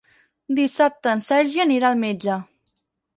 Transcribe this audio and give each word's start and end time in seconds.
Dissabte 0.59 1.11
en 1.17 1.21
Sergi 1.25 1.61
anirà 1.65 1.91
al 1.91 1.99
metge. 2.05 2.39